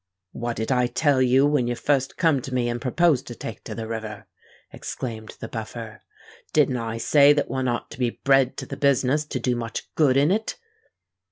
[0.31, 3.63] "What did I tell you, when you fust come to me and proposed to take
[3.65, 4.25] to the river?"
[4.73, 6.01] exclaimed the Buffer.
[6.53, 9.93] "Didn't I say that one ought to be bred to the business to do much
[9.93, 10.57] good in it?"